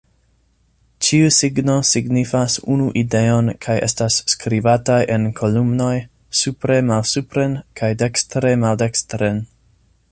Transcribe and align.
Ĉiu 1.07 1.25
signo 1.39 1.75
signifas 1.89 2.55
unu 2.75 2.87
ideon 3.01 3.53
kaj 3.67 3.75
estas 3.89 4.17
skribataj 4.35 4.99
en 5.17 5.29
kolumnoj, 5.41 5.93
supre-malsupren 6.41 7.57
kaj 7.83 7.93
dekste-maldekstren. 8.03 9.45